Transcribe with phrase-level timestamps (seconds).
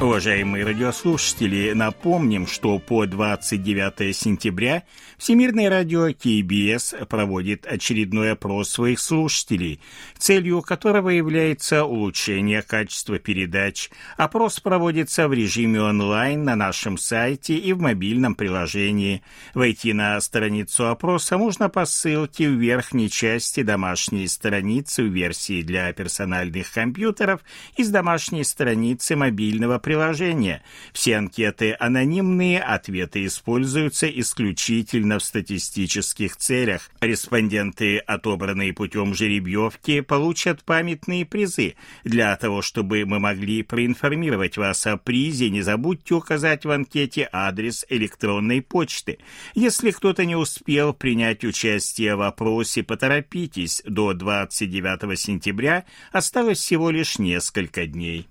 [0.00, 4.84] Уважаемые радиослушатели, напомним, что по 29 сентября
[5.18, 9.78] Всемирное радио КБС проводит очередной опрос своих слушателей,
[10.16, 13.90] целью которого является улучшение качества передач.
[14.16, 19.22] Опрос проводится в режиме онлайн на нашем сайте и в мобильном приложении.
[19.52, 25.92] Войти на страницу опроса можно по ссылке в верхней части домашней страницы в версии для
[25.92, 27.42] персональных компьютеров
[27.76, 30.62] из домашней страницы мобильного приложения приложения.
[30.92, 36.92] Все анкеты анонимные, ответы используются исключительно в статистических целях.
[37.00, 41.74] Респонденты, отобранные путем жеребьевки, получат памятные призы.
[42.04, 47.84] Для того, чтобы мы могли проинформировать вас о призе, не забудьте указать в анкете адрес
[47.88, 49.18] электронной почты.
[49.56, 53.82] Если кто-то не успел принять участие в опросе, поторопитесь.
[53.84, 58.29] До 29 сентября осталось всего лишь несколько дней.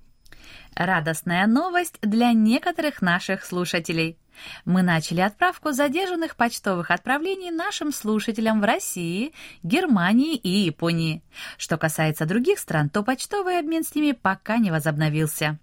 [0.80, 4.18] Радостная новость для некоторых наших слушателей.
[4.64, 11.22] Мы начали отправку задержанных почтовых отправлений нашим слушателям в России, Германии и Японии.
[11.58, 15.60] Что касается других стран, то почтовый обмен с ними пока не возобновился.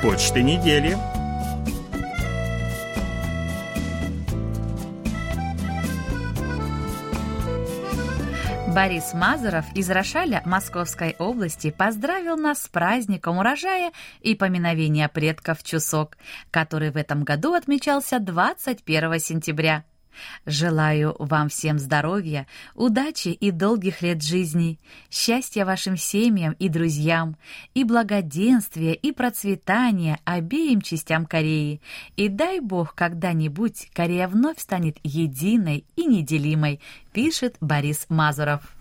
[0.00, 0.96] Почта недели.
[8.74, 16.16] Борис Мазуров из Рошаля Московской области поздравил нас с праздником урожая и поминовения предков Чусок,
[16.52, 19.84] который в этом году отмечался 21 сентября.
[20.46, 24.78] Желаю вам всем здоровья, удачи и долгих лет жизни,
[25.10, 27.36] счастья вашим семьям и друзьям,
[27.74, 31.80] и благоденствия и процветания обеим частям Кореи.
[32.16, 36.80] И дай Бог, когда-нибудь Корея вновь станет единой и неделимой,
[37.12, 38.79] пишет Борис Мазуров.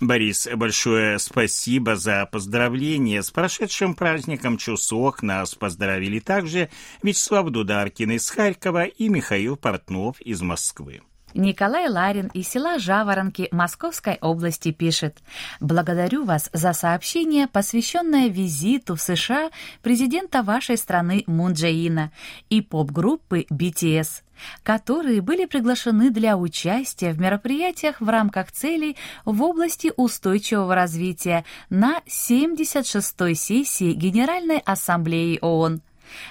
[0.00, 3.20] Борис, большое спасибо за поздравление.
[3.20, 6.70] С прошедшим праздником Чусок нас поздравили также
[7.02, 11.02] Вячеслав Дударкин из Харькова и Михаил Портнов из Москвы.
[11.34, 15.18] Николай Ларин из села Жаворонки Московской области пишет
[15.60, 19.50] «Благодарю вас за сообщение, посвященное визиту в США
[19.82, 22.12] президента вашей страны Мун Джаина
[22.48, 24.22] и поп-группы BTS
[24.62, 32.00] которые были приглашены для участия в мероприятиях в рамках целей в области устойчивого развития на
[32.06, 35.80] 76-й сессии Генеральной Ассамблеи ООН.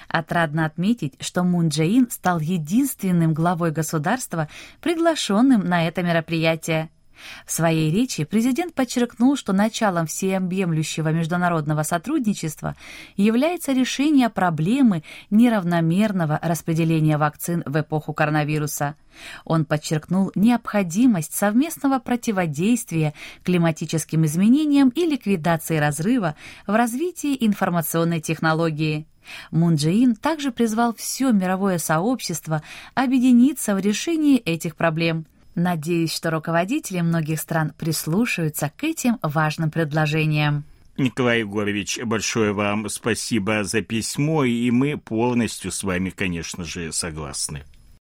[0.08, 4.48] Отрадно отметить, что Мун Джаин стал единственным главой государства,
[4.80, 6.90] приглашенным на это мероприятие.
[7.46, 12.76] В своей речи президент подчеркнул, что началом всеобъемлющего международного сотрудничества
[13.16, 18.94] является решение проблемы неравномерного распределения вакцин в эпоху коронавируса.
[19.44, 29.06] Он подчеркнул необходимость совместного противодействия климатическим изменениям и ликвидации разрыва в развитии информационной технологии.
[29.50, 32.62] Мун Джеин также призвал все мировое сообщество
[32.94, 35.26] объединиться в решении этих проблем.
[35.54, 40.64] Надеюсь, что руководители многих стран прислушаются к этим важным предложениям.
[40.96, 47.62] Николай Егорович, большое вам спасибо за письмо, и мы полностью с вами, конечно же, согласны.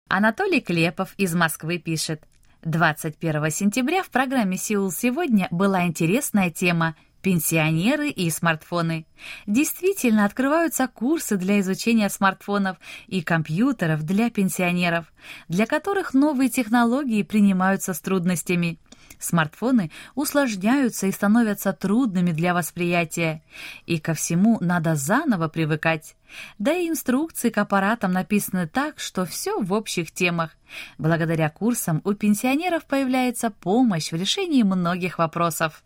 [0.08, 2.22] Анатолий Клепов из Москвы пишет.
[2.62, 9.06] 21 сентября в программе «Сеул сегодня» была интересная тема пенсионеры и смартфоны.
[9.46, 12.76] Действительно, открываются курсы для изучения смартфонов
[13.06, 15.06] и компьютеров для пенсионеров,
[15.48, 18.78] для которых новые технологии принимаются с трудностями.
[19.18, 23.42] Смартфоны усложняются и становятся трудными для восприятия.
[23.86, 26.16] И ко всему надо заново привыкать.
[26.58, 30.50] Да и инструкции к аппаратам написаны так, что все в общих темах.
[30.98, 35.82] Благодаря курсам у пенсионеров появляется помощь в решении многих вопросов.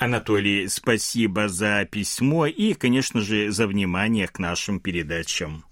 [0.00, 5.62] Анатолий, спасибо за письмо и, конечно же, за внимание к нашим передачам.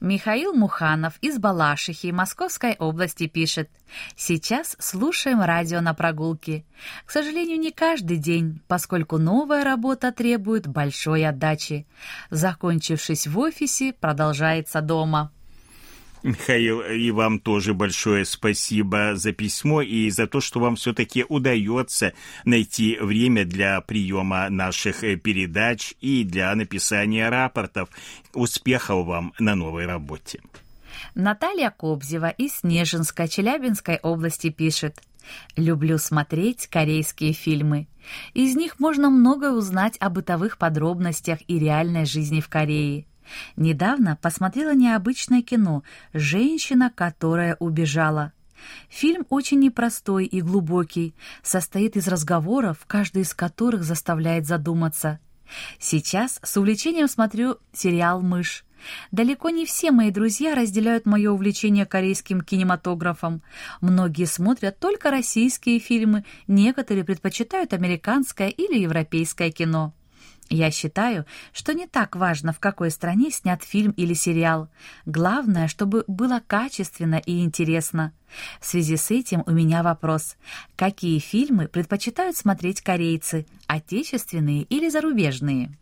[0.00, 3.68] Михаил Муханов из Балашихи Московской области пишет.
[4.16, 6.64] Сейчас слушаем радио на прогулке.
[7.04, 11.86] К сожалению, не каждый день, поскольку новая работа требует большой отдачи.
[12.30, 15.30] Закончившись в офисе, продолжается дома.
[16.22, 22.12] Михаил, и вам тоже большое спасибо за письмо и за то, что вам все-таки удается
[22.44, 27.88] найти время для приема наших э, передач и для написания рапортов.
[28.34, 30.40] Успехов вам на новой работе.
[31.14, 35.00] Наталья Кобзева из Снежинска Челябинской области пишет.
[35.56, 37.86] Люблю смотреть корейские фильмы.
[38.34, 43.04] Из них можно многое узнать о бытовых подробностях и реальной жизни в Корее.
[43.56, 45.82] Недавно посмотрела необычное кино
[46.12, 48.32] «Женщина, которая убежала».
[48.88, 55.20] Фильм очень непростой и глубокий, состоит из разговоров, каждый из которых заставляет задуматься.
[55.78, 58.64] Сейчас с увлечением смотрю сериал «Мышь».
[59.10, 63.42] Далеко не все мои друзья разделяют мое увлечение корейским кинематографом.
[63.80, 69.94] Многие смотрят только российские фильмы, некоторые предпочитают американское или европейское кино.
[70.50, 74.68] Я считаю, что не так важно, в какой стране снят фильм или сериал.
[75.04, 78.12] Главное, чтобы было качественно и интересно.
[78.60, 80.36] В связи с этим у меня вопрос.
[80.76, 85.76] Какие фильмы предпочитают смотреть корейцы, отечественные или зарубежные?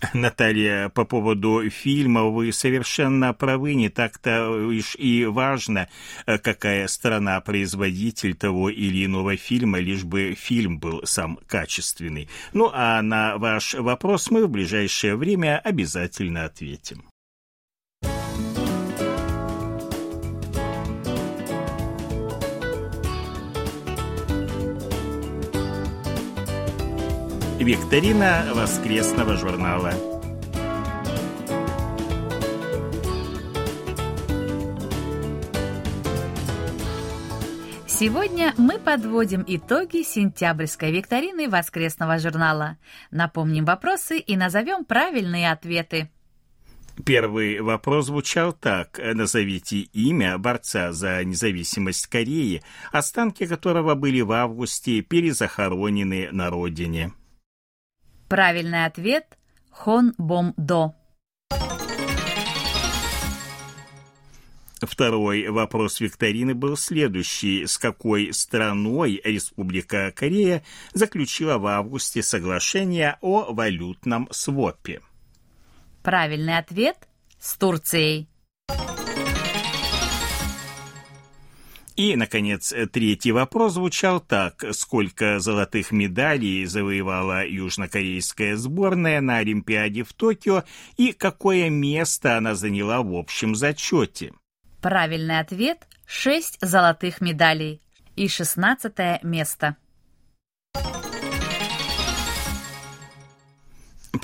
[0.14, 5.88] Наталья, по поводу фильма вы совершенно правы, не так-то уж и важно,
[6.26, 12.28] э, какая страна-производитель того или иного фильма, лишь бы фильм был сам качественный.
[12.52, 17.04] Ну а на ваш вопрос мы в ближайшее время обязательно ответим.
[27.66, 29.92] Викторина воскресного журнала.
[37.88, 42.78] Сегодня мы подводим итоги сентябрьской викторины воскресного журнала.
[43.10, 46.08] Напомним вопросы и назовем правильные ответы.
[47.04, 49.00] Первый вопрос звучал так.
[49.02, 57.10] Назовите имя борца за независимость Кореи, останки которого были в августе перезахоронены на родине.
[58.28, 59.38] Правильный ответ–
[59.70, 60.94] Хон Бом До.
[64.80, 67.66] Второй вопрос викторины был следующий.
[67.66, 75.00] С какой страной Республика Корея заключила в августе соглашение о валютном свопе?
[76.02, 76.96] Правильный ответ–
[77.38, 78.28] с Турцией.
[81.96, 84.62] И, наконец, третий вопрос звучал так.
[84.72, 90.64] Сколько золотых медалей завоевала южнокорейская сборная на Олимпиаде в Токио
[90.98, 94.34] и какое место она заняла в общем зачете?
[94.82, 97.80] Правильный ответ– шесть золотых медалей
[98.14, 99.76] и шестнадцатое место.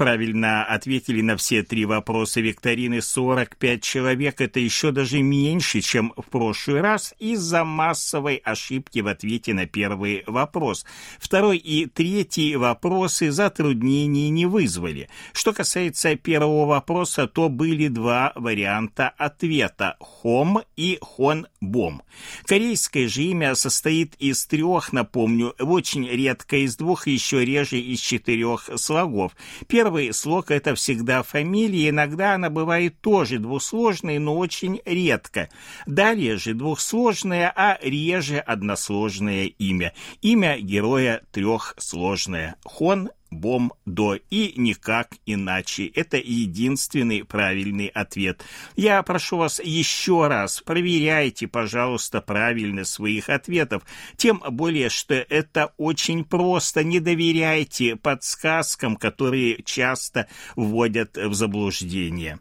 [0.03, 4.41] Правильно ответили на все три вопроса викторины 45 человек.
[4.41, 10.25] Это еще даже меньше, чем в прошлый раз из-за массовой ошибки в ответе на первый
[10.27, 10.85] вопрос.
[11.21, 15.09] Второй и третий вопросы затруднений не вызвали.
[15.33, 22.03] Что касается первого вопроса, то были два варианта ответа– «хом» и «хон-бом».
[22.47, 28.69] Корейское же имя состоит из трех, напомню, очень редко из двух, еще реже из четырех
[28.75, 29.37] слогов.
[29.69, 35.51] Первый Первый слог– это всегда фамилия, иногда она бывает тоже двусложной, но очень редко.
[35.85, 39.93] Далее же двухсложное, а реже односложное имя.
[40.23, 42.57] Имя героя трехсложное.
[42.65, 45.87] Хон бом, до и никак иначе.
[45.87, 48.45] Это единственный правильный ответ.
[48.77, 53.83] Я прошу вас еще раз, проверяйте, пожалуйста, правильность своих ответов.
[54.17, 56.85] Тем более, что это очень просто.
[56.85, 62.39] Не доверяйте подсказкам, которые часто вводят в заблуждение.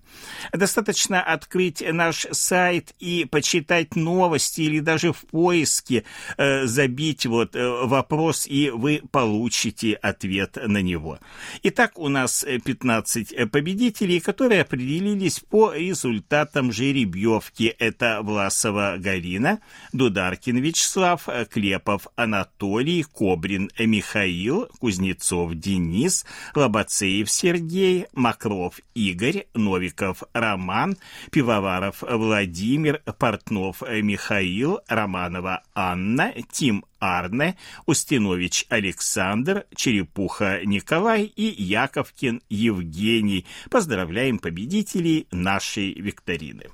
[0.54, 6.04] Достаточно открыть наш сайт и почитать новости или даже в поиске
[6.38, 11.20] э, забить вот э, вопрос, и вы получите ответ на него.
[11.64, 17.76] Итак, у нас 15 э, э, победителей, которые определились по результатам жеребьевки.
[17.80, 19.60] Это Власова Галина,
[19.94, 30.98] Дударкин Вячеслав, Клепов Анатолий, Кобрин Михаил, Кузнецов Денис, Лобацеев Сергей, Макров Игорь, Новиков Роман,
[31.32, 43.46] Пивоваров Владимир, Портнов Михаил, Романова Анна, Тим Арне, Устинович Александр, Черепуха Николай и Яковкин Евгений.
[43.70, 46.70] Поздравляем победителей нашей викторины.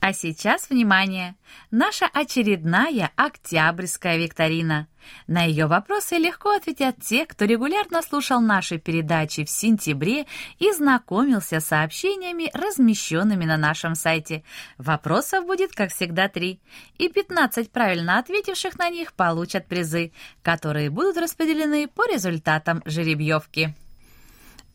[0.00, 1.34] А сейчас, внимание,
[1.70, 4.88] наша очередная октябрьская викторина.
[5.26, 10.26] На ее вопросы легко ответят те, кто регулярно слушал наши передачи в сентябре
[10.58, 14.44] и знакомился с сообщениями, размещенными на нашем сайте.
[14.78, 16.60] Вопросов будет, как всегда, три.
[16.98, 20.12] И 15 правильно ответивших на них получат призы,
[20.42, 23.74] которые будут распределены по результатам жеребьевки.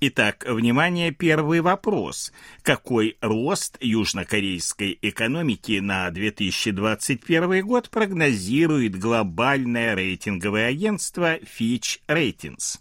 [0.04, 2.34] Итак, внимание, первый вопрос.
[2.64, 12.80] Какой рост южнокорейской экономики на 2021 год прогнозирует глобальное рейтинговое агентство Fitch Ratings?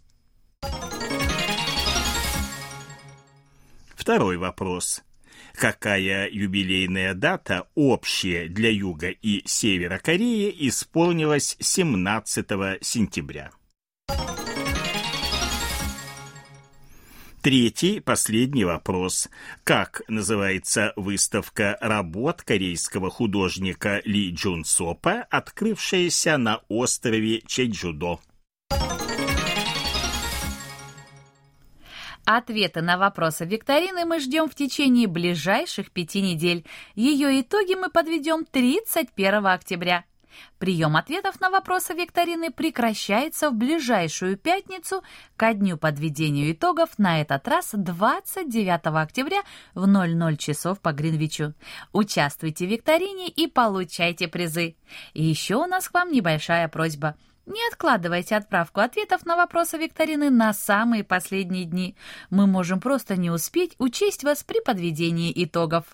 [3.95, 5.03] Второй вопрос.
[5.55, 12.47] Какая юбилейная дата общая для Юга и Севера Кореи исполнилась 17
[12.81, 13.50] сентября?
[17.42, 19.30] Третий, последний вопрос.
[19.64, 28.18] Как называется выставка работ корейского художника Ли Джун Сопа, открывшаяся на острове Чеджудо?
[32.26, 36.66] Ответы на вопросы викторины мы ждем в течение ближайших пяти недель.
[36.94, 40.04] Ее итоги мы подведем 31 октября.
[40.59, 45.03] Прием ответов на вопросы викторины прекращается в ближайшую пятницу
[45.37, 49.43] ко дню подведения итогов, на этот раз 29 октября
[49.75, 51.55] в 00 часов по Гринвичу.
[51.93, 54.77] Участвуйте в викторине и получайте призы.
[55.15, 57.17] И еще у нас к вам небольшая просьба–
[57.51, 61.97] не откладывайте отправку ответов на вопросы викторины на самые последние дни.
[62.31, 65.85] Мы можем просто не успеть учесть вас при подведении итогов.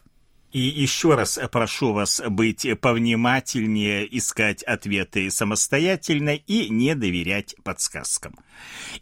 [0.53, 8.37] И еще раз прошу вас быть повнимательнее, искать ответы самостоятельно и не доверять подсказкам.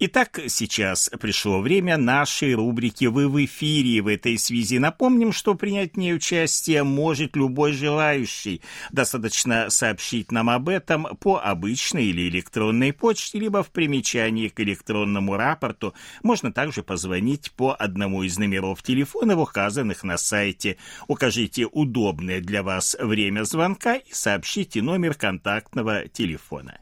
[0.00, 4.00] Итак, сейчас пришло время нашей рубрики «Вы в эфире».
[4.00, 8.60] В этой связи напомним, что принять в ней участие может любой желающий.
[8.90, 15.36] Достаточно сообщить нам об этом по обычной или электронной почте, либо в примечании к электронному
[15.36, 15.94] рапорту.
[16.24, 20.78] Можно также позвонить по одному из номеров телефонов, указанных на сайте.
[21.06, 21.33] Укажите
[21.70, 26.78] удобное для вас время звонка и сообщите номер контактного телефона.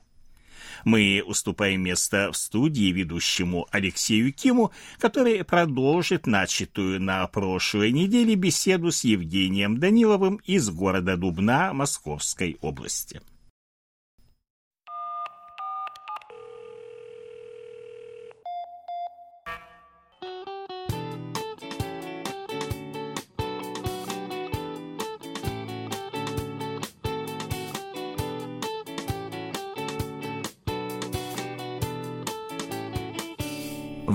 [0.85, 8.91] Мы уступаем место в студии ведущему Алексею Киму, который продолжит начатую на прошлой неделе беседу
[8.91, 13.21] с Евгением Даниловым из города Дубна Московской области.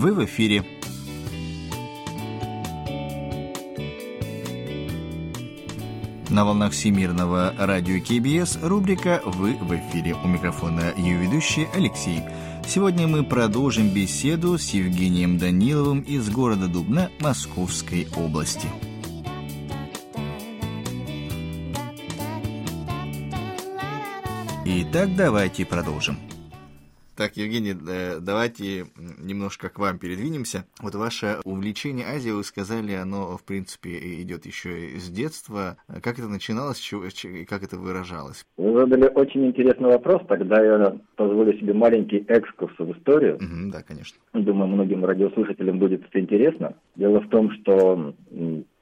[0.08, 0.64] Вы в эфире.
[6.30, 10.16] На волнах Всемирного радио КБС рубрика «Вы в эфире».
[10.24, 12.22] У микрофона ее ведущий Алексей.
[12.66, 18.70] Сегодня мы продолжим беседу с Евгением Даниловым из города Дубна Московской области.
[24.64, 26.18] Итак, давайте продолжим.
[27.18, 28.86] Так, Евгений, э, давайте
[29.18, 30.66] немножко к вам передвинемся.
[30.84, 33.90] Вот ваше увлечение Азией, вы сказали, оно, в принципе,
[34.22, 35.78] идет еще с детства.
[35.88, 38.46] Как это начиналось и как это выражалось?
[38.58, 40.22] Вы задали очень интересный вопрос.
[40.28, 43.38] Тогда я позволю себе маленький экскурс в историю.
[43.38, 44.20] Угу, да, конечно.
[44.34, 46.76] Думаю, многим радиослушателям будет это интересно.
[46.96, 48.14] Дело в том, что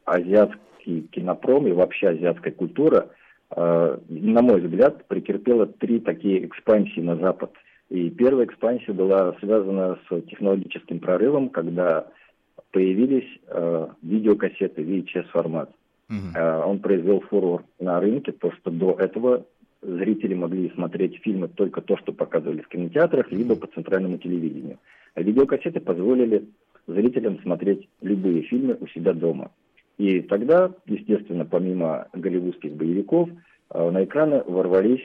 [0.03, 3.07] азиатский кинопром и вообще азиатская культура,
[3.55, 7.53] э, на мой взгляд, претерпела три такие экспансии на Запад–
[7.89, 12.07] и первая экспансия была связана с технологическим прорывом, когда
[12.71, 15.69] появились э, видеокассеты VHS-формат.
[16.09, 16.35] Uh-huh.
[16.35, 19.45] Э, он произвел фурор на рынке, то что до этого
[19.81, 24.79] зрители могли смотреть фильмы только то, что показывали в кинотеатрах, либо по центральному телевидению.
[25.13, 26.45] А видеокассеты позволили
[26.87, 29.51] зрителям смотреть любые фильмы у себя дома.
[29.97, 33.29] И тогда, естественно, помимо голливудских боевиков,
[33.69, 35.03] э, на экраны ворвались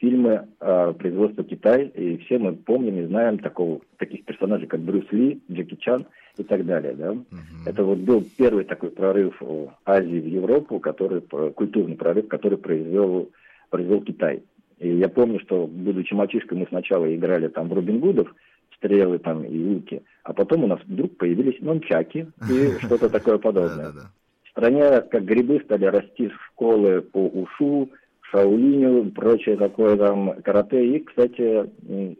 [0.00, 5.10] фильмы э, производства Китай, и все мы помним и знаем такого, таких персонажей, как Брюс
[5.10, 6.94] Ли, Джеки Чан и так далее.
[6.94, 7.12] Да?
[7.12, 7.24] Uh-huh.
[7.66, 9.40] Это вот был первый такой прорыв
[9.84, 11.20] Азии в Европу, который,
[11.52, 13.30] культурный прорыв, который произвел,
[13.70, 14.42] произвел Китай.
[14.78, 18.32] И я помню, что, будучи мальчишкой, мы сначала играли там в Робин Гудов,
[18.76, 23.92] стрелы там и луки, а потом у нас вдруг появились нончаки и что-то такое подобное.
[24.44, 27.90] В стране, как грибы, стали расти школы по ушу,
[28.30, 31.70] шаолиню, прочее такое там, карате и, кстати,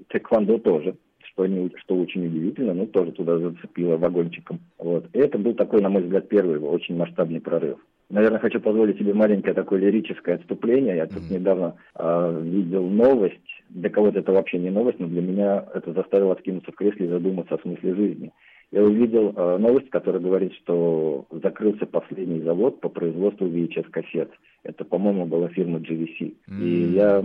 [0.09, 4.61] тэквондо тоже, что, не, что очень удивительно, ну, тоже туда зацепило вагончиком.
[4.79, 5.07] Вот.
[5.13, 7.79] И это был такой, на мой взгляд, первый очень масштабный прорыв.
[8.11, 10.97] Наверное, хочу позволить себе маленькое такое лирическое отступление.
[10.97, 11.35] Я тут mm-hmm.
[11.35, 13.37] недавно э, видел новость.
[13.69, 17.11] Для кого-то это вообще не новость, но для меня это заставило откинуться в кресле и
[17.11, 18.33] задуматься о смысле жизни.
[18.71, 24.31] Я увидел э, новость, которая говорит, что закрылся последний завод по производству VHS-кассет.
[24.63, 26.35] Это, по-моему, была фирма GVC.
[26.49, 26.63] Mm-hmm.
[26.63, 27.25] И я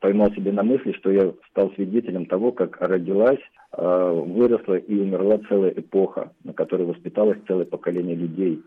[0.00, 3.40] поймал себе на мысли, что я стал свидетелем того, как родилась,
[3.72, 8.62] э, выросла и умерла целая эпоха, на которой воспиталось целое поколение людей.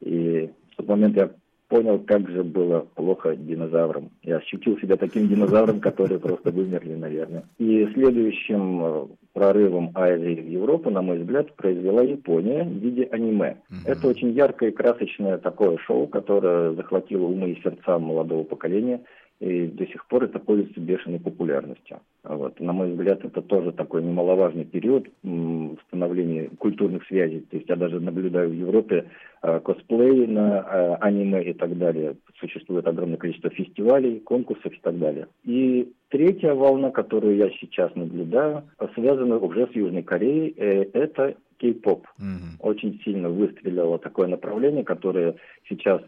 [0.00, 1.30] И в тот момент я
[1.70, 4.10] понял, как же было плохо динозаврам.
[4.22, 7.44] Я ощутил себя таким динозавром, которые просто вымерли, наверное.
[7.58, 13.56] И следующим э, прорывом Азии в Европу, на мой взгляд, произвела Япония в виде аниме.
[13.70, 13.86] Mm-hmm.
[13.86, 19.00] Это очень яркое и красочное такое шоу, которое захватило умы и сердца молодого поколения–
[19.40, 22.00] и до сих пор это пользуется бешеной популярностью.
[22.22, 22.60] Вот.
[22.60, 25.08] На мой взгляд, это тоже такой немаловажный период
[25.86, 27.40] становления культурных связей.
[27.50, 29.06] То есть я даже наблюдаю в Европе
[29.42, 32.16] э, косплей на э, аниме и так далее.
[32.38, 35.26] Существует огромное количество фестивалей, конкурсов и так далее.
[35.44, 40.52] И третья волна, которую я сейчас наблюдаю, связана уже с Южной Кореей.
[40.58, 42.06] Э, это кей-поп.
[42.18, 42.60] Mm-hmm.
[42.60, 45.36] Очень сильно выстрелило такое направление, которое
[45.68, 46.02] сейчас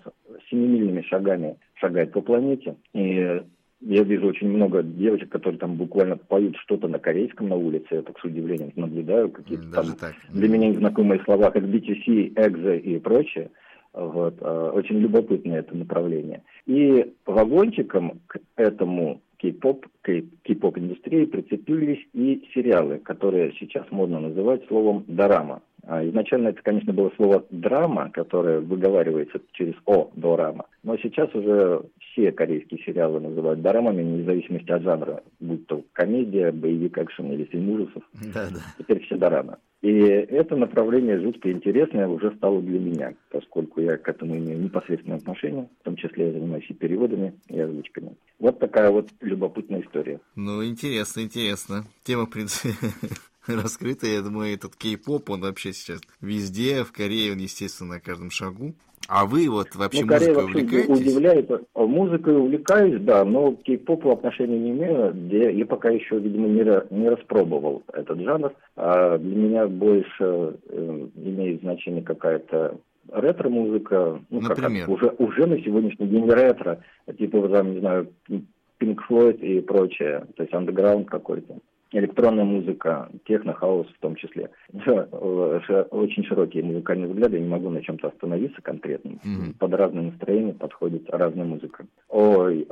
[0.51, 2.77] семимильными шагами шагает по планете.
[2.95, 3.43] И
[3.85, 7.87] я вижу очень много девочек, которые там буквально поют что-то на корейском на улице.
[7.91, 10.15] Я так с удивлением наблюдаю какие-то Даже там так.
[10.31, 13.51] для меня незнакомые слова, как BTC, EXO и прочее.
[13.93, 14.37] Вот.
[14.41, 16.43] А, очень любопытное это направление.
[16.67, 25.05] И вагончиком к этому кей-поп, кей-поп индустрии прицепились и сериалы, которые сейчас модно называть словом
[25.09, 25.63] «дорама».
[25.87, 30.67] А изначально это, конечно, было слово «драма», которое выговаривается через «о», «дорама».
[30.83, 36.53] Но сейчас уже все корейские сериалы называют дорамами, вне зависимости от жанра, будь то комедия,
[36.53, 38.03] боевик, экшен или фильм ужасов.
[38.35, 38.61] Да, да.
[38.79, 39.57] Теперь все дорамы.
[39.83, 45.19] И это направление жутко интересное уже стало для меня, поскольку я к этому имею непосредственное
[45.19, 48.17] отношение, в том числе я занимаюсь и переводами, и озвучками.
[48.39, 50.21] Вот такая вот любопытная история.
[50.37, 51.85] Ну, интересно, интересно.
[52.05, 52.75] Тема, в принципе,
[53.47, 54.07] раскрыта.
[54.07, 58.75] Я думаю, этот кей-поп, он вообще сейчас везде, в Корее он, естественно, на каждом шагу.
[59.09, 61.07] А вы вот вообще ну, Корея музыкой вообще увлекаетесь?
[61.07, 61.51] удивляет.
[61.75, 65.15] Музыкой увлекаюсь, да, но к кей-попу отношения не имею.
[65.29, 66.63] Я, я пока еще, видимо, не,
[66.97, 68.53] не распробовал этот жанр.
[68.77, 72.79] А для меня больше э, имеет значение какая-то
[73.13, 74.21] ретро-музыка.
[74.31, 74.87] Ну, Например?
[74.87, 76.83] Как, уже, уже на сегодняшний день ретро.
[77.19, 80.27] Типа, там, не знаю, Pink Floyd и прочее.
[80.37, 81.59] То есть андеграунд какой-то
[81.93, 84.51] электронная музыка, техно-хаус в том числе.
[84.73, 89.19] Очень широкие музыкальные взгляды, я не могу на чем-то остановиться конкретно.
[89.25, 89.59] Mm-hmm.
[89.59, 91.87] Под разные настроения подходит разная музыка.
[92.09, 92.67] Ой,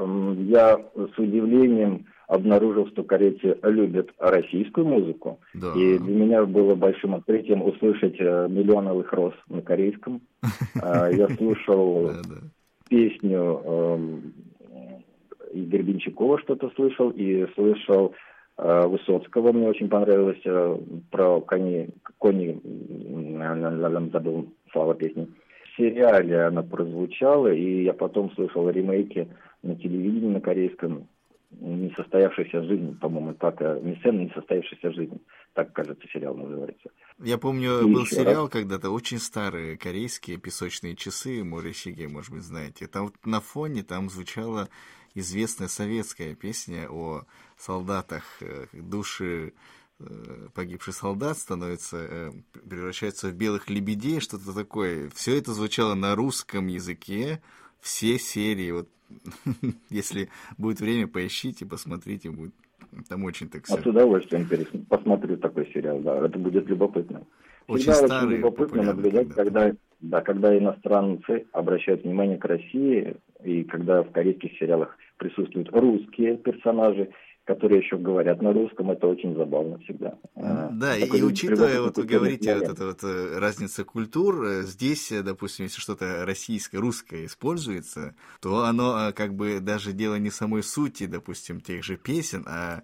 [0.49, 5.41] я с удивлением обнаружил, что корейцы любят российскую музыку.
[5.53, 5.73] Да.
[5.77, 10.21] И для меня было большим открытием услышать э, «Миллион алых роз» на корейском.
[10.83, 12.11] А, я слушал
[12.89, 14.33] песню эм,
[15.53, 18.30] Игоря Бенчакова что-то слышал, и слышал Э,
[18.63, 20.79] Высоцкого мне очень понравилось э,
[21.11, 22.61] про кони, кони,
[24.13, 25.29] забыл слова песни.
[25.65, 29.29] В сериале она прозвучала, и я потом слышал ремейки
[29.63, 31.09] на телевидении на корейском
[31.51, 35.21] «Несостоявшаяся жизнь», по-моему, так, э, «Мисцена несостоявшаяся жизнь»,
[35.53, 36.91] так, кажется, сериал называется.
[37.19, 38.53] Я помню, и был сериал раз...
[38.53, 42.87] когда-то, очень старые, корейские «Песочные часы», Море Сиге, может быть, знаете.
[42.87, 44.69] Там вот на фоне там звучала
[45.15, 47.23] известная советская песня о
[47.59, 49.53] солдатах, э, души
[49.99, 52.33] э, погибший солдат становится, э,
[52.69, 55.11] превращается в белых лебедей, что-то такое.
[55.11, 57.43] Все это звучало на русском языке,
[57.81, 58.71] все серии.
[58.71, 58.89] Вот,
[59.91, 62.53] если будет время, поищите, посмотрите, будет
[63.09, 63.77] там очень так все.
[63.77, 64.49] А с удовольствием
[64.89, 67.23] посмотрю такой сериал, да, это будет любопытно.
[67.69, 69.35] Очень Всегда старый, очень любопытно наблюдать, да.
[69.35, 76.37] когда, да, когда иностранцы обращают внимание к России, и когда в корейских сериалах присутствуют русские
[76.37, 77.11] персонажи,
[77.45, 80.15] которые еще говорят на русском, это очень забавно всегда.
[80.37, 84.63] А, да, Такой и учитывая, вот вы говорите, вот эта вот э, разница культур, э,
[84.63, 90.31] здесь, э, допустим, если что-то российское, русское используется, то оно как бы даже дело не
[90.31, 92.83] самой сути, допустим, тех же песен, а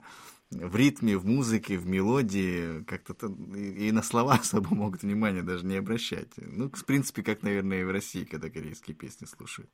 [0.51, 3.15] в ритме, в музыке, в мелодии, как-то
[3.57, 6.29] и на слова особо могут внимания даже не обращать.
[6.37, 9.71] Ну, в принципе, как, наверное, и в России, когда корейские песни слушают.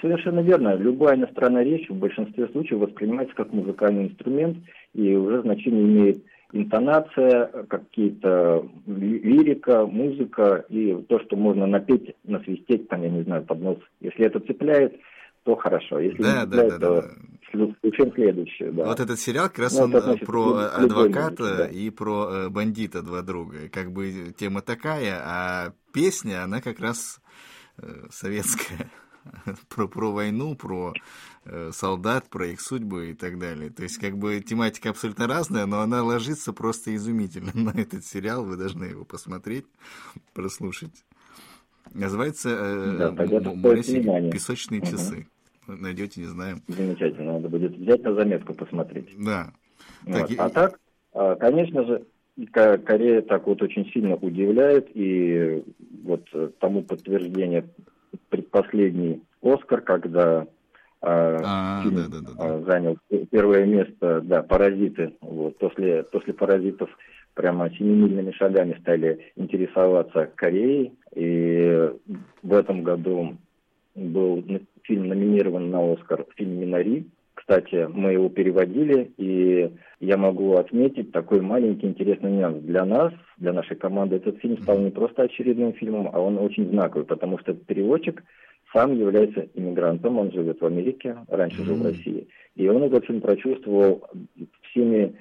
[0.00, 0.74] Совершенно верно.
[0.74, 4.58] Любая иностранная речь в большинстве случаев воспринимается как музыкальный инструмент,
[4.94, 13.02] и уже значение имеет интонация, какие-то лирика, музыка и то, что можно напеть, насвистеть, там,
[13.02, 13.78] я не знаю, под нос.
[14.00, 14.98] Если это цепляет,
[15.44, 16.00] то хорошо.
[16.00, 17.02] Если да, не цепляет, да, да, то...
[17.02, 18.84] Да включим следующее, да.
[18.84, 21.66] Вот этот сериал как раз ну, он значит, про адвоката да.
[21.66, 23.68] и про э, бандита два друга.
[23.68, 27.20] Как бы тема такая, а песня, она как раз
[27.78, 28.90] э, советская.
[29.68, 30.94] про, про войну, про
[31.44, 33.70] э, солдат, про их судьбы и так далее.
[33.70, 38.44] То есть, как бы тематика абсолютно разная, но она ложится просто изумительно на этот сериал.
[38.44, 39.66] Вы должны его посмотреть,
[40.32, 41.04] прослушать.
[41.92, 44.90] Называется э, да, «Песочные угу.
[44.90, 45.26] часы».
[45.66, 46.56] Найдете, не знаю.
[46.68, 49.14] Замечательно, надо будет взять на заметку посмотреть.
[49.18, 49.52] Да.
[50.04, 50.28] Вот.
[50.28, 50.80] Так, а так,
[51.12, 52.04] а, конечно же,
[52.52, 55.62] Корея так вот очень сильно удивляет, и
[56.04, 56.26] вот
[56.58, 57.66] тому подтверждение
[58.30, 60.46] предпоследний Оскар, когда
[61.02, 62.60] а, фильм да, да, да, да.
[62.62, 62.98] занял
[63.30, 65.14] первое место, да, «Паразиты».
[65.20, 66.90] Вот, после, после «Паразитов»
[67.34, 71.90] прямо семимильными шагами стали интересоваться Кореей, и
[72.42, 73.36] в этом году
[73.94, 74.44] был
[74.82, 77.06] фильм номинирован на Оскар, фильм «Минари»,
[77.40, 82.62] кстати, мы его переводили, и я могу отметить такой маленький интересный нюанс.
[82.62, 86.68] Для нас, для нашей команды, этот фильм стал не просто очередным фильмом, а он очень
[86.68, 88.22] знаковый, потому что переводчик
[88.72, 92.28] сам является иммигрантом, он живет в Америке, раньше жил в России.
[92.54, 94.06] И он этот фильм прочувствовал
[94.70, 95.14] всеми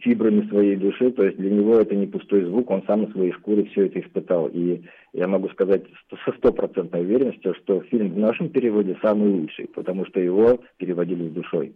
[0.00, 3.32] фибрами своей души, то есть для него это не пустой звук, он сам на своей
[3.32, 4.48] шкуре все это испытал.
[4.48, 5.84] И я могу сказать
[6.24, 11.32] со стопроцентной уверенностью, что фильм в нашем переводе самый лучший, потому что его переводили с
[11.32, 11.74] душой.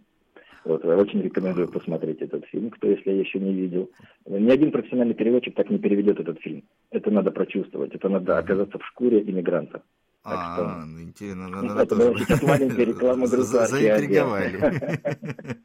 [0.65, 3.89] Вот, очень рекомендую посмотреть этот фильм, кто если еще не видел.
[4.25, 6.63] Ни один профессиональный переводчик так не переведет этот фильм.
[6.89, 9.81] Это надо прочувствовать, это надо оказаться в шкуре иммигранта.
[10.23, 10.85] Так а, что...
[10.85, 12.25] ну, интересно, надо, надо это тоже...
[12.43, 14.57] маленькая реклама Заинтриговали.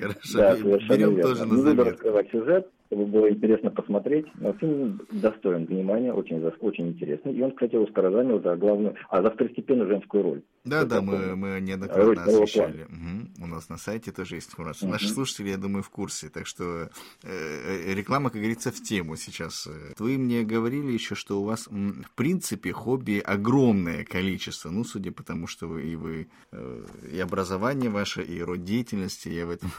[0.00, 1.22] Хорошо, да, берем верно.
[1.22, 4.26] тоже на Не буду сюжет, чтобы было интересно посмотреть.
[4.36, 7.34] Но фильм достоин внимания, очень, очень интересный.
[7.34, 10.42] И он, кстати, Оскара занял за главную, а за второстепенную женскую роль.
[10.64, 12.84] Да, да, мы, мы неоднократно освещали.
[12.84, 13.44] Угу.
[13.44, 14.86] У нас на сайте тоже есть информация.
[14.86, 14.92] Угу.
[14.92, 16.28] Наши слушатели, я думаю, в курсе.
[16.28, 16.90] Так что
[17.22, 19.68] э, реклама, как говорится, в тему сейчас.
[19.98, 24.70] Вы мне говорили еще, что у вас, в принципе, хобби огромное количество.
[24.70, 29.28] Ну, судя по тому, что вы и вы э, и образование ваше, и род деятельности,
[29.28, 29.70] я в этом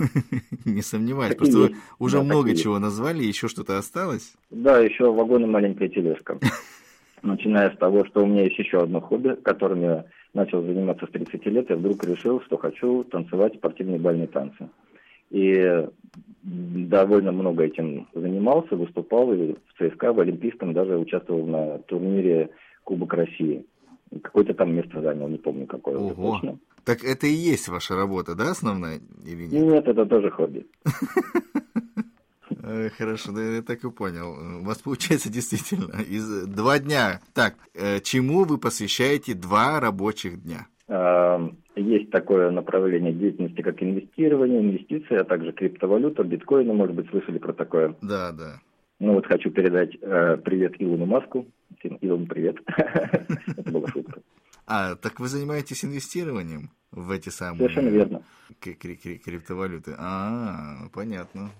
[0.65, 1.35] не сомневаюсь.
[1.35, 4.33] Просто вы уже много чего назвали назвали, еще что-то осталось?
[4.49, 6.37] Да, еще вагон и маленькая тележка.
[7.21, 11.11] Начиная с того, что у меня есть еще одно хобби, которым я начал заниматься с
[11.11, 14.69] 30 лет, я вдруг решил, что хочу танцевать спортивные бальные танцы.
[15.31, 15.87] И
[16.43, 22.49] довольно много этим занимался, выступал и в ЦСКА, в Олимпийском, даже участвовал на турнире
[22.83, 23.65] Кубок России.
[24.23, 26.33] Какое-то там место занял, не помню какое Ого.
[26.33, 26.59] точно.
[26.83, 28.99] Так это и есть ваша работа, да, основная?
[29.25, 29.63] Или нет?
[29.63, 30.65] Нет, это тоже хобби.
[32.97, 34.61] Хорошо, да, я так и понял.
[34.61, 37.21] У вас получается действительно из два дня.
[37.33, 40.67] Так, э, чему вы посвящаете два рабочих дня?
[41.75, 47.53] Есть такое направление деятельности, как инвестирование, инвестиции, а также криптовалюта, биткоины, может быть, слышали про
[47.53, 47.95] такое.
[48.01, 48.59] Да, да.
[48.99, 51.47] Ну вот хочу передать э, привет Илону Маску.
[52.01, 52.57] Илон, привет.
[52.67, 54.21] Это была шутка.
[54.67, 57.69] А, так вы занимаетесь инвестированием в эти самые...
[57.69, 58.23] Совершенно верно.
[58.59, 59.95] Криптовалюты.
[59.97, 61.51] А, понятно.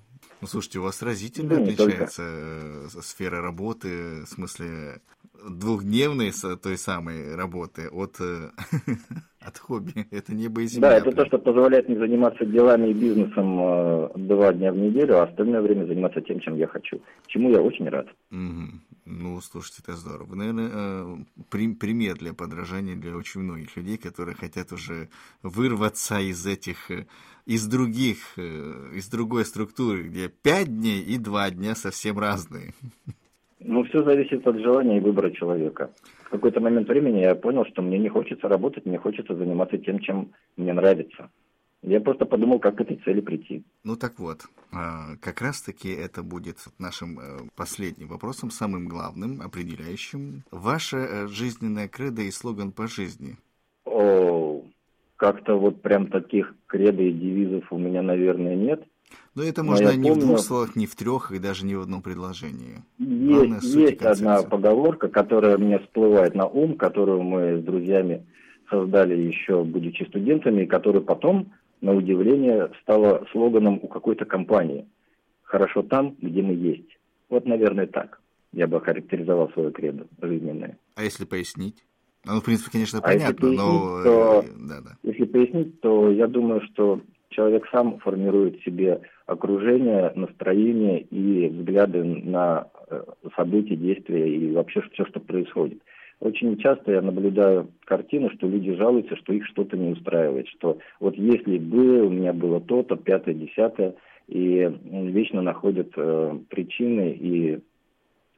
[0.41, 3.01] Ну, слушайте, у вас разительно да, отличается только.
[3.01, 5.01] сфера работы, в смысле
[5.47, 8.49] двухдневной той самой работы от, э,
[9.39, 10.07] от хобби.
[10.11, 10.89] Это небо и земля.
[10.89, 15.19] Да, это то, что позволяет мне заниматься делами и бизнесом э, два дня в неделю,
[15.19, 17.01] а остальное время заниматься тем, чем я хочу.
[17.27, 18.07] Чему я очень рад.
[18.31, 18.79] Угу.
[19.05, 20.35] Ну, слушайте, это здорово.
[20.35, 21.17] Наверное, э,
[21.49, 25.09] пример для подражания для очень многих людей, которые хотят уже
[25.43, 26.89] вырваться из этих
[27.45, 32.75] из других, из другой структуры, где пять дней и два дня совсем разные.
[33.59, 35.91] Ну, все зависит от желания и выбора человека.
[36.23, 39.99] В какой-то момент времени я понял, что мне не хочется работать, мне хочется заниматься тем,
[39.99, 41.29] чем мне нравится.
[41.81, 43.63] Я просто подумал, как к этой цели прийти.
[43.83, 44.41] Ну так вот,
[44.71, 47.23] а, как раз-таки это будет нашим э,
[47.55, 50.43] последним вопросом, самым главным, определяющим.
[50.51, 53.37] Ваше э, жизненное кредо и слоган по жизни.
[53.85, 54.61] О,
[55.15, 58.83] как-то вот прям таких кредо и девизов у меня, наверное, нет.
[59.35, 61.75] Но это можно Но не помню, в двух словах, не в трех, и даже не
[61.75, 62.83] в одном предложении.
[62.97, 68.25] Есть, есть одна поговорка, которая мне всплывает на ум, которую мы с друзьями
[68.69, 74.85] создали еще, будучи студентами, и которая потом, на удивление, стала слоганом у какой-то компании.
[75.43, 76.99] «Хорошо там, где мы есть».
[77.29, 78.19] Вот, наверное, так
[78.51, 80.77] я бы характеризовал свое кредо жизненное.
[80.95, 81.83] А если пояснить?
[82.25, 84.03] Ну, в принципе, конечно, понятно, а если пояснить, но...
[84.03, 84.97] То, да, да.
[85.03, 92.67] Если пояснить, то я думаю, что человек сам формирует себе окружение, настроение и взгляды на
[92.89, 93.03] э,
[93.35, 95.81] события, действия и вообще все, что происходит.
[96.19, 101.15] Очень часто я наблюдаю картину, что люди жалуются, что их что-то не устраивает, что вот
[101.15, 103.95] если бы у меня было то-то, пятое, десятое,
[104.27, 107.59] и вечно находят э, причины и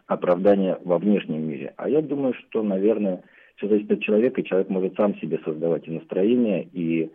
[0.08, 1.74] оправдания во внешнем мире.
[1.78, 3.24] А я думаю, что, наверное,
[3.56, 7.12] Все зависит от человека, и человек может сам себе создавать и настроение, и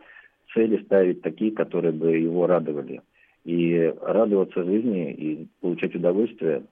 [0.56, 3.02] цели ставить такие, которые бы его радовали.
[3.44, 6.64] И радоваться жизни и получать удовольствие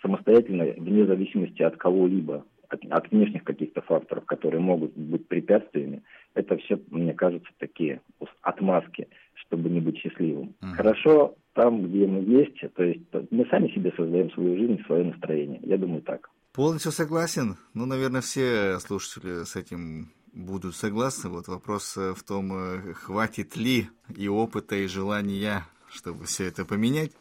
[0.00, 6.56] самостоятельно, вне зависимости от кого-либо, от, от внешних каких-то факторов, которые могут быть препятствиями, это
[6.56, 8.00] все, мне кажется, такие
[8.40, 10.54] отмазки, чтобы не быть счастливым.
[10.62, 10.72] Uh-huh.
[10.76, 15.60] Хорошо там, где мы есть, то есть мы сами себе создаем свою жизнь, свое настроение.
[15.62, 16.30] Я думаю так.
[16.54, 17.56] Полностью согласен.
[17.74, 21.30] Ну, наверное, все слушатели с этим будут согласны.
[21.30, 26.64] Вот вопрос э, в том, э, хватит ли и опыта, и желания, чтобы все это
[26.64, 27.12] поменять.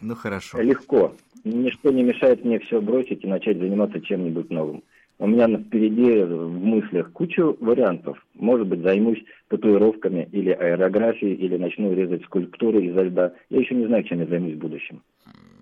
[0.00, 0.60] Ну, хорошо.
[0.60, 1.14] Легко.
[1.44, 4.82] Ничто не мешает мне все бросить и начать заниматься чем-нибудь новым.
[5.18, 8.18] У меня впереди в мыслях кучу вариантов.
[8.34, 13.32] Может быть, займусь татуировками или аэрографией, или начну резать скульптуры изо льда.
[13.48, 15.02] Я еще не знаю, чем я займусь в будущем.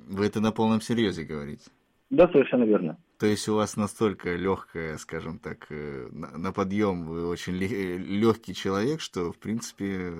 [0.08, 1.70] Вы это на полном серьезе говорите?
[2.10, 2.96] Да, совершенно верно.
[3.24, 9.00] То есть у вас настолько легкая, скажем так, э, на подъем, вы очень легкий человек,
[9.00, 10.12] что, в принципе,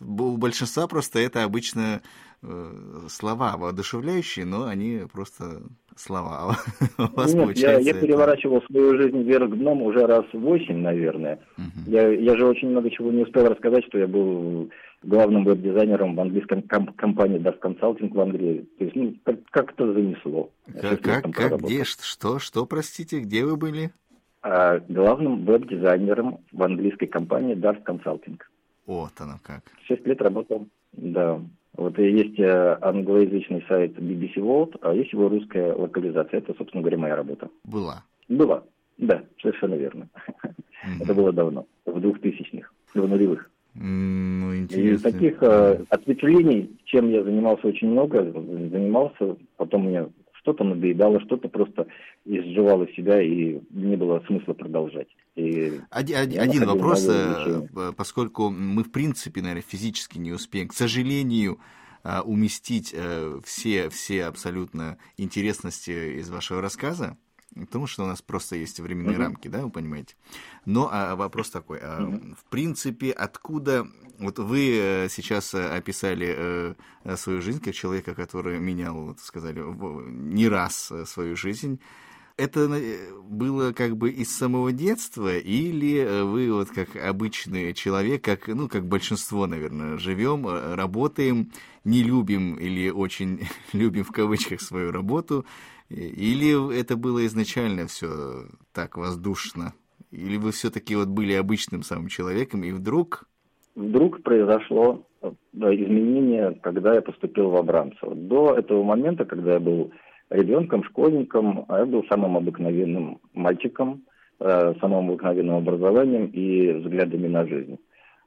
[0.00, 2.00] у большинства просто это обычно э,
[3.08, 5.62] слова воодушевляющие, но они просто
[5.96, 6.56] слова.
[6.98, 11.40] У вас Нет, я, я переворачивал свою жизнь вверх дном уже раз восемь, наверное.
[11.56, 11.90] Угу.
[11.90, 14.70] Я, я же очень много чего не успел рассказать, что я был
[15.02, 18.68] главным веб-дизайнером в английской комп- компании DAF Consulting в Англии.
[18.78, 20.50] То есть, ну, как- как-то занесло.
[20.80, 23.90] Как, как, как где, что, что, простите, где вы были?
[24.42, 28.40] А, главным веб-дизайнером в английской компании DAF Consulting.
[28.86, 29.62] Вот оно как.
[29.82, 31.40] Шесть лет работал, да.
[31.76, 36.38] Вот и есть э, англоязычный сайт BBC World, а есть его русская локализация.
[36.38, 37.48] Это, собственно говоря, моя работа.
[37.64, 38.02] Была?
[38.28, 38.64] Была,
[38.98, 40.08] да, совершенно верно.
[41.00, 43.48] Это было давно, в двухтысячных, в нулевых.
[43.74, 45.08] Ну, интересно.
[45.08, 50.08] И таких э, ответвлений, чем я занимался очень много, занимался, потом мне
[50.48, 51.86] что-то надоедало, что-то просто
[52.24, 55.08] изживало себя, и не было смысла продолжать.
[55.36, 61.58] И один, один вопрос, э, поскольку мы, в принципе, наверное, физически не успеем, к сожалению,
[62.02, 67.18] э, уместить э, все, все абсолютно интересности из вашего рассказа,
[67.54, 69.22] потому что у нас просто есть временные uh-huh.
[69.22, 70.14] рамки, да, вы понимаете.
[70.64, 72.36] Но а, вопрос такой, а, uh-huh.
[72.36, 73.86] в принципе, откуда,
[74.18, 76.34] вот вы сейчас описали
[77.04, 81.80] а, свою жизнь как человека, который менял, вот сказали, не раз свою жизнь,
[82.38, 88.24] это э, было как бы из самого детства, или э, вы вот как обычный человек,
[88.24, 91.50] как, ну, как большинство, наверное, живем, э, работаем,
[91.88, 93.40] не любим или очень
[93.72, 95.44] любим в кавычках свою работу,
[95.88, 99.72] или это было изначально все так воздушно,
[100.10, 103.24] или вы все-таки вот были обычным самым человеком, и вдруг...
[103.74, 105.06] Вдруг произошло
[105.52, 108.14] изменение, когда я поступил в Абрамцево.
[108.14, 109.92] До этого момента, когда я был
[110.30, 114.02] ребенком, школьником, а я был самым обыкновенным мальчиком,
[114.40, 117.78] э, самым обыкновенным образованием и взглядами на жизнь.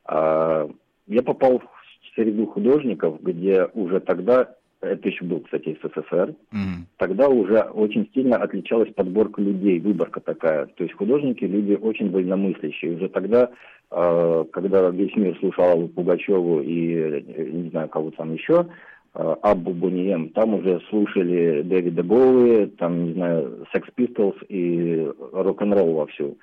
[0.06, 0.70] А,
[1.08, 1.62] я попал
[2.16, 6.86] среду художников, где уже тогда, это еще был, кстати, СССР, mm-hmm.
[6.98, 10.66] тогда уже очень сильно отличалась подборка людей, выборка такая.
[10.66, 12.96] То есть художники люди очень вольномыслящие.
[12.96, 13.52] Уже тогда,
[13.92, 17.22] э, когда весь мир слушал Пугачеву и э,
[17.52, 18.68] не знаю кого там еще,
[19.14, 25.94] Э, Аббу Бунием, там уже слушали Дэвида Боуи, там, не знаю, Sex Pistols и рок-н-ролл
[25.94, 26.38] вовсю.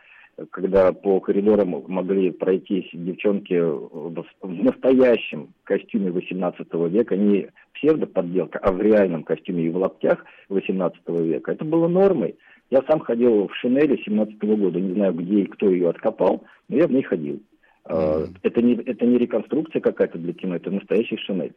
[0.51, 8.81] Когда по коридорам могли пройтись девчонки в настоящем костюме 18 века, не псевдоподделка, а в
[8.81, 12.37] реальном костюме и в лаптях 18 века, это было нормой.
[12.71, 16.45] Я сам ходил в шинели 17 -го года, не знаю, где и кто ее откопал,
[16.69, 17.41] но я в ней ходил.
[17.87, 18.37] Mm-hmm.
[18.43, 21.55] Это, не, это не реконструкция какая-то для кино, это настоящий шинель.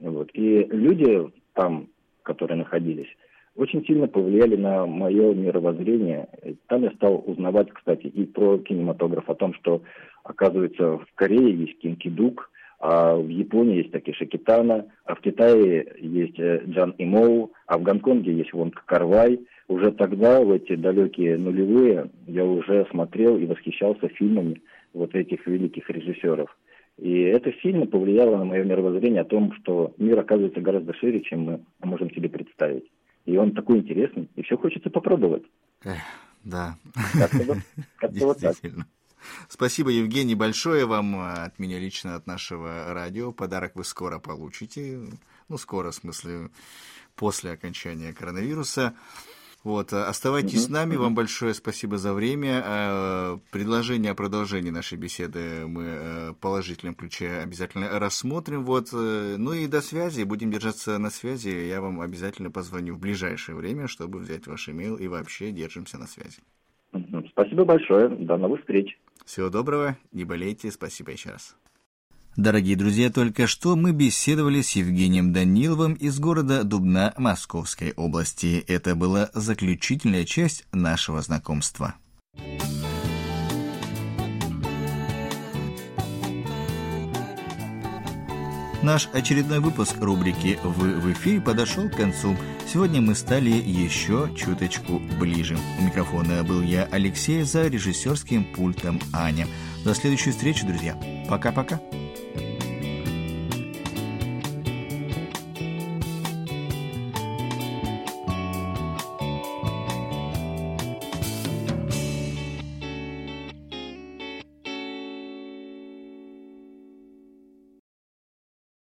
[0.00, 0.30] Вот.
[0.32, 1.88] И люди там,
[2.22, 3.08] которые находились,
[3.56, 6.28] очень сильно повлияли на мое мировоззрение.
[6.68, 9.82] Там я стал узнавать, кстати, и про кинематограф, о том, что,
[10.24, 16.38] оказывается, в Корее есть кинкидук, а в Японии есть такие Китана, а в Китае есть
[16.38, 19.40] э, Джан Имоу, а в Гонконге есть Вонг Карвай.
[19.68, 24.60] Уже тогда, в эти далекие нулевые, я уже смотрел и восхищался фильмами
[24.92, 26.54] вот этих великих режиссеров.
[26.98, 31.40] И это сильно повлияло на мое мировоззрение о том, что мир оказывается гораздо шире, чем
[31.40, 32.84] мы можем себе представить.
[33.24, 35.44] И он такой интересный, и все хочется попробовать.
[35.82, 35.98] Эх,
[36.44, 36.76] да.
[37.98, 38.56] Как-то вот так.
[39.48, 43.32] Спасибо, Евгений, большое вам э, от меня лично, от нашего радио.
[43.32, 45.00] Подарок вы скоро получите.
[45.48, 46.50] Ну, скоро, в смысле,
[47.16, 48.94] после окончания коронавируса.
[49.64, 50.66] Вот, э, оставайтесь угу.
[50.66, 50.96] с нами.
[50.96, 52.62] Вам большое спасибо за время.
[52.64, 58.64] Э, предложение о продолжении нашей беседы мы э, в положительном ключе обязательно рассмотрим.
[58.64, 58.92] Вот.
[58.92, 60.22] Ну и до связи.
[60.24, 61.48] Будем держаться на связи.
[61.48, 64.96] Я вам обязательно позвоню в ближайшее время, чтобы взять ваш имейл.
[64.96, 66.42] И вообще держимся на связи.
[67.30, 68.10] Спасибо большое.
[68.10, 68.98] До новых встреч.
[69.24, 69.96] Всего доброго.
[70.12, 70.70] Не болейте.
[70.70, 71.56] Спасибо еще раз.
[72.36, 78.64] Дорогие друзья, только что мы беседовали с Евгением Даниловым из города Дубна Московской области.
[78.66, 81.94] Это была заключительная часть нашего знакомства.
[88.82, 92.36] Наш очередной выпуск рубрики «Вы в эфире» подошел к концу.
[92.70, 95.56] Сегодня мы стали еще чуточку ближе.
[95.78, 99.46] У микрофона был я, Алексей, за режиссерским пультом Аня.
[99.84, 100.98] До следующей встречи, друзья.
[101.28, 101.78] Пока-пока.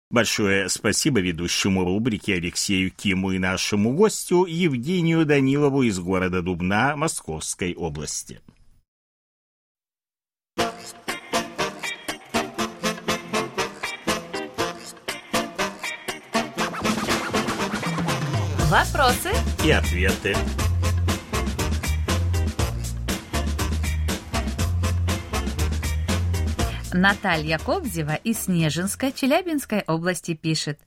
[0.09, 7.75] Большое спасибо ведущему рубрики Алексею Киму и нашему гостю Евгению Данилову из города Дубна Московской
[7.75, 8.39] области.
[19.05, 19.29] Вопросы
[19.63, 20.35] и ответы.
[26.91, 30.79] Наталья Кобзева из Снежинской Челябинской области пишет.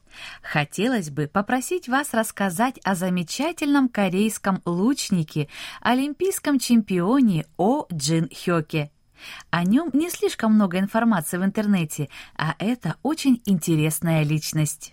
[0.42, 5.48] Хотелось бы попросить вас рассказать о замечательном корейском лучнике,
[5.80, 8.90] олимпийском чемпионе О Джин Хёке.
[9.50, 14.92] О нем не слишком много информации в интернете, а это очень интересная личность.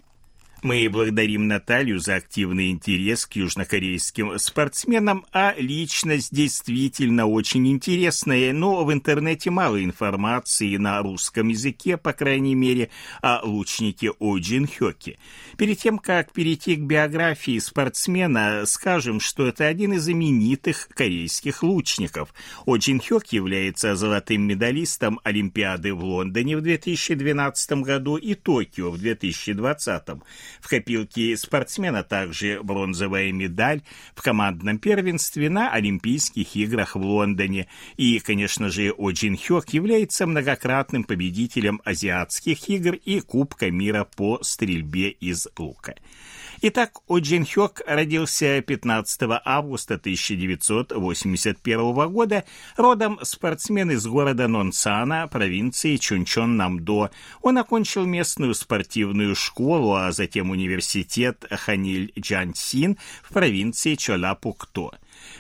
[0.65, 8.84] Мы благодарим Наталью за активный интерес к южнокорейским спортсменам, а личность действительно очень интересная, но
[8.84, 12.89] в интернете мало информации на русском языке, по крайней мере,
[13.21, 15.19] о лучнике О Джин Хёке.
[15.56, 22.34] Перед тем, как перейти к биографии спортсмена, скажем, что это один из знаменитых корейских лучников.
[22.65, 28.97] О Джин Хёк является золотым медалистом Олимпиады в Лондоне в 2012 году и Токио в
[28.97, 30.04] 2020.
[30.59, 33.81] В копилке спортсмена также бронзовая медаль
[34.15, 37.67] в командном первенстве на Олимпийских играх в Лондоне.
[37.97, 44.39] И, конечно же, О Джин Хёк является многократным победителем азиатских игр и Кубка мира по
[44.41, 45.95] стрельбе из лука.
[46.67, 52.43] Итак, О Джин Хёк родился 15 августа 1981 года,
[52.75, 57.12] родом спортсмен из города Нонсана, провинции Чунчон-Намдо.
[57.43, 64.89] Он окончил местную спортивную школу, а затем университет Ханиль-Джансин в провинции Чолапукто.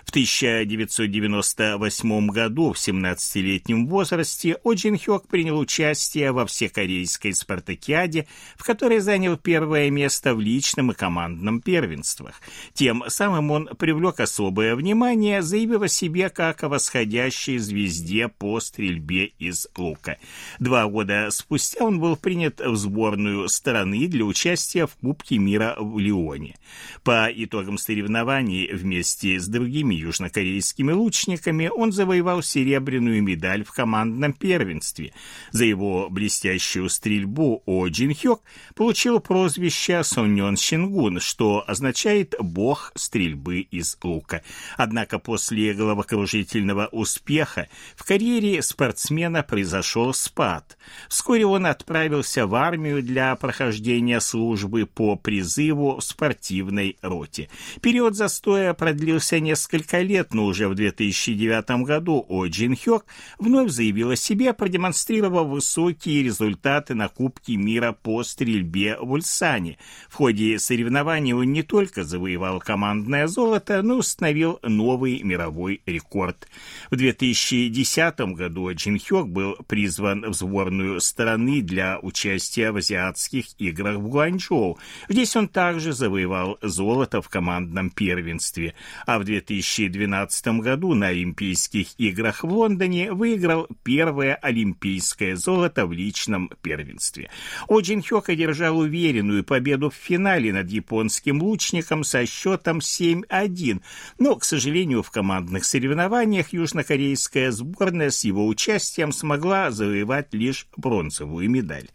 [0.05, 8.63] В 1998 году в 17-летнем возрасте О Джин Хёк принял участие во всекорейской спартакиаде, в
[8.63, 12.39] которой занял первое место в личном и командном первенствах.
[12.73, 19.31] Тем самым он привлек особое внимание, заявив о себе как о восходящей звезде по стрельбе
[19.39, 20.19] из лука.
[20.59, 25.97] Два года спустя он был принят в сборную страны для участия в Кубке мира в
[25.97, 26.55] Лионе.
[27.03, 35.13] По итогам соревнований вместе с другими южнокорейскими лучниками он завоевал серебряную медаль в командном первенстве.
[35.51, 38.41] За его блестящую стрельбу О Джин Хёк
[38.75, 44.41] получил прозвище Соньон Шингун, что означает «бог стрельбы из лука».
[44.77, 50.77] Однако после головокружительного успеха в карьере спортсмена произошел спад.
[51.09, 57.49] Вскоре он отправился в армию для прохождения службы по призыву в спортивной роте.
[57.81, 63.05] Период застоя продлился несколько несколько лет, но уже в 2009 году О Джин Хёк
[63.37, 69.77] вновь заявил о себе, продемонстрировав высокие результаты на Кубке мира по стрельбе в Ульсане.
[70.09, 76.47] В ходе соревнований он не только завоевал командное золото, но и установил новый мировой рекорд.
[76.89, 83.97] В 2010 году Джин Хёк был призван в сборную страны для участия в азиатских играх
[83.97, 84.77] в Гуанчжоу.
[85.09, 88.73] Здесь он также завоевал золото в командном первенстве,
[89.05, 95.91] а в 2000 2012 году на Олимпийских играх в Лондоне выиграл первое олимпийское золото в
[95.91, 97.29] личном первенстве.
[97.67, 103.81] О Джин Хёк одержал уверенную победу в финале над японским лучником со счетом 7-1,
[104.19, 111.49] но, к сожалению, в командных соревнованиях южнокорейская сборная с его участием смогла завоевать лишь бронзовую
[111.49, 111.89] медаль.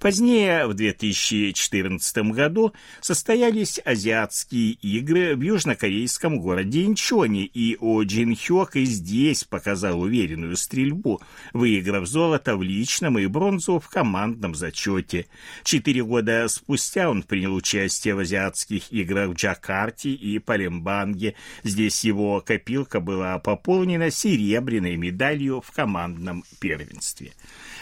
[0.00, 8.76] Позднее, в 2014 году, состоялись азиатские игры в южнокорейском городе Инчоне, и О Джин Хёк
[8.76, 11.20] и здесь показал уверенную стрельбу,
[11.52, 15.26] выиграв золото в личном и бронзу в командном зачете.
[15.62, 21.34] Четыре года спустя он принял участие в азиатских играх в Джакарте и Палембанге.
[21.62, 27.32] Здесь его копилка была пополнена серебряной медалью в командном первенстве.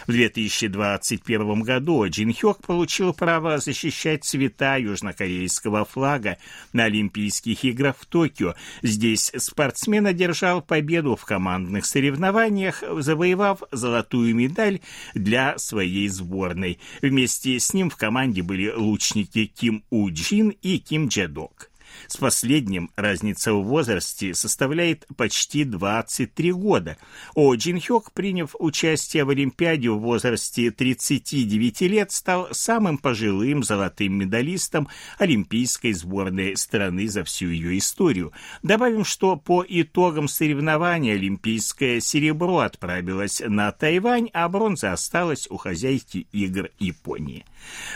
[0.07, 6.37] В 2021 году Джин Хёк получил право защищать цвета южнокорейского флага
[6.73, 8.55] на Олимпийских играх в Токио.
[8.81, 14.81] Здесь спортсмен одержал победу в командных соревнованиях, завоевав золотую медаль
[15.13, 16.79] для своей сборной.
[17.01, 21.69] Вместе с ним в команде были лучники Ким У Джин и Ким Джедок.
[22.07, 26.97] С последним разница в возрасте составляет почти 23 года.
[27.35, 34.17] О Джин Хёк, приняв участие в Олимпиаде в возрасте 39 лет, стал самым пожилым золотым
[34.17, 34.87] медалистом
[35.17, 38.31] олимпийской сборной страны за всю ее историю.
[38.61, 46.27] Добавим, что по итогам соревнований олимпийское серебро отправилось на Тайвань, а бронза осталась у хозяйки
[46.31, 47.45] игр Японии.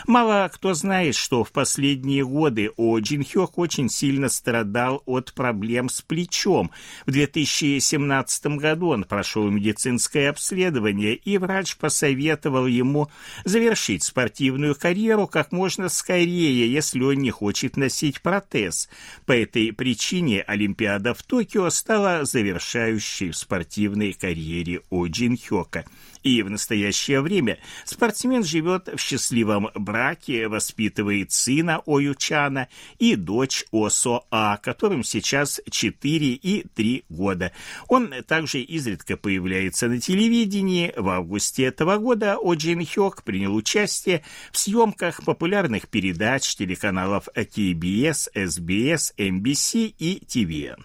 [0.06, 5.88] Мало кто знает, что в последние годы О Джин Хёк очень сильно страдал от проблем
[5.88, 6.70] с плечом.
[7.06, 13.08] В 2017 году он прошел медицинское обследование, и врач посоветовал ему
[13.44, 18.88] завершить спортивную карьеру как можно скорее, если он не хочет носить протез.
[19.26, 25.84] По этой причине Олимпиада в Токио стала завершающей в спортивной карьере О Джин Хёка.
[26.28, 32.68] И в настоящее время спортсмен живет в счастливом браке, воспитывает сына Оючана
[32.98, 37.52] и дочь Осо А, которым сейчас 4 и 3 года.
[37.88, 40.92] Он также изредка появляется на телевидении.
[40.94, 44.22] В августе этого года О Джин Хёк принял участие
[44.52, 50.84] в съемках популярных передач телеканалов KBS, SBS, NBC и TVN.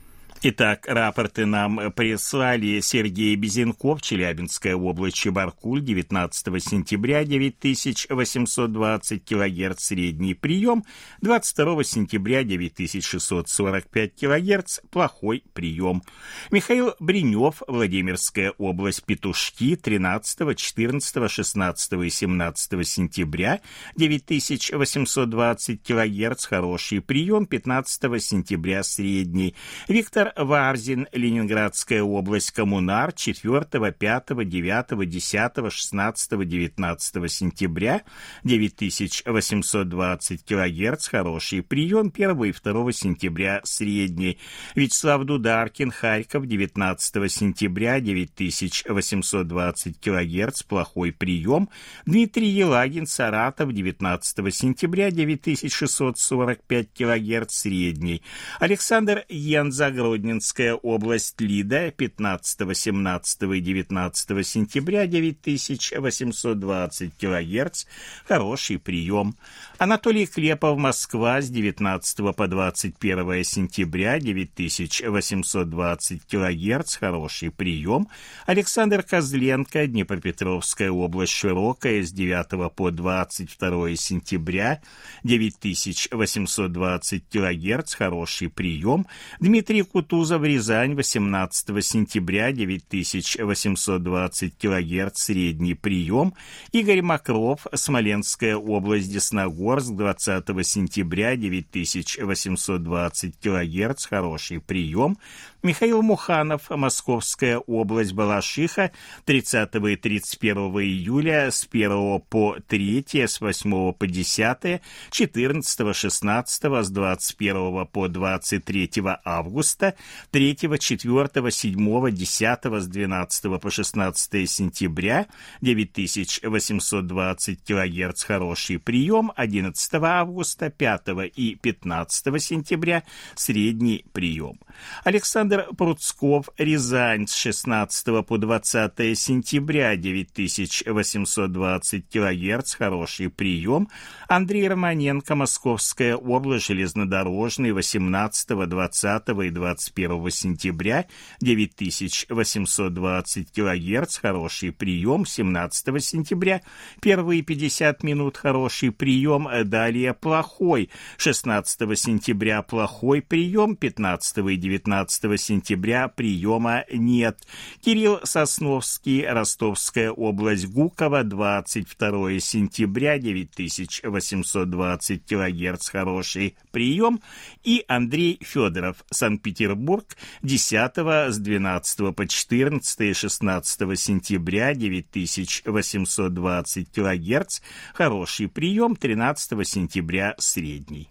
[0.43, 10.83] Итак, рапорты нам прислали Сергей Безенков, Челябинская область, Чебаркуль, 19 сентября, 9820 кГц средний прием,
[11.21, 16.01] 22 сентября, 9645 кГц плохой прием.
[16.49, 23.61] Михаил Бринев, Владимирская область, Петушки, 13, 14, 16 и 17 сентября,
[23.95, 29.53] 9820 кГц хороший прием, 15 сентября средний.
[29.87, 38.03] Виктор Варзин, Ленинградская область, Коммунар, 4, 5, 9, 10, 16, 19 сентября,
[38.43, 44.37] 9820 кГц, хороший прием, 1 и 2 сентября, средний.
[44.75, 51.69] Вячеслав Дударкин, Харьков, 19 сентября, 9820 кГц, плохой прием.
[52.05, 58.21] Дмитрий Елагин, Саратов, 19 сентября, 9645 кГц, средний.
[58.59, 67.85] Александр Янзагрод, Гродненская область, Лида, 15, 17 и 19 сентября, 9820 кГц,
[68.27, 69.35] хороший прием.
[69.79, 78.07] Анатолий Клепов, Москва, с 19 по 21 сентября, 9820 кГц, хороший прием.
[78.45, 84.83] Александр Козленко, Днепропетровская область, Широкая, с 9 по 22 сентября,
[85.23, 89.07] 9820 кГц, хороший прием.
[89.39, 96.33] Дмитрий Кутузов, Кутузов, Рязань, 18 сентября, 9820 кГц, средний прием.
[96.73, 105.17] Игорь Макров, Смоленская область, Десногорск, 20 сентября, 9820 кГц, хороший прием.
[105.63, 108.91] Михаил Муханов, Московская область, Балашиха,
[109.25, 114.81] 30 и 31 июля с 1 по 3, с 8 по 10,
[115.11, 118.91] 14, 16, с 21 по 23
[119.23, 119.97] августа, года
[120.31, 125.27] 3, 4, 7, 10 с 12 по 16 сентября.
[125.61, 131.01] 9820 кГц хороший прием, 11 августа, 5
[131.35, 133.03] и 15 сентября.
[133.35, 134.57] Средний прием.
[135.03, 143.89] Александр Пруцков, Рязань с 16 по 20 сентября 9820 кГц хороший прием,
[144.29, 151.07] Андрей Романенко, Московская область, железнодорожный, 18, 20 и 21 сентября,
[151.41, 156.61] 9820 кГц, хороший прием, 17 сентября,
[157.01, 166.07] первые 50 минут, хороший прием, далее плохой, 16 сентября плохой прием, 15 и 19 сентября
[166.07, 167.39] приема нет.
[167.81, 177.19] Кирилл Сосновский, Ростовская область, Гуково, 22 сентября, 9820 кГц, хороший прием,
[177.63, 180.05] и Андрей Федоров, Санкт-Петербург,
[180.43, 187.59] 10 с 12 по 14 и 16 сентября, 9820 кГц,
[187.93, 191.10] хороший прием, 13 сентября, средний.